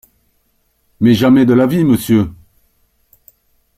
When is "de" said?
1.45-1.53